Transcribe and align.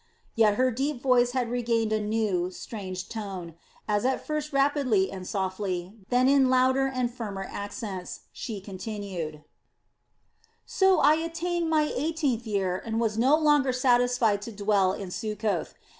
Yet 0.33 0.55
her 0.55 0.71
deep 0.71 0.99
voice 0.99 1.33
had 1.33 1.47
gained 1.63 1.93
a 1.93 1.99
new, 2.01 2.49
strange 2.49 3.07
tone 3.07 3.53
as, 3.87 4.03
at 4.03 4.25
first 4.25 4.51
rapidly 4.51 5.11
and 5.11 5.27
softly, 5.27 5.93
then 6.09 6.27
in 6.27 6.49
louder 6.49 6.87
and 6.87 7.13
firmer 7.13 7.43
accents, 7.47 8.21
she 8.33 8.61
continued: 8.61 9.43
"So 10.65 11.01
I 11.01 11.17
attained 11.17 11.69
my 11.69 11.83
eighteenth 11.95 12.47
year 12.47 12.81
and 12.83 12.99
was 12.99 13.19
no 13.19 13.37
longer 13.37 13.71
satisfied 13.71 14.41
to 14.41 14.51
dwell 14.51 14.91
in 14.93 15.11
Succoth. 15.11 15.75